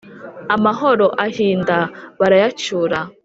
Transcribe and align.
amahoro 0.55 1.05
ahinda 1.25 1.77
barayacyura 2.19 2.97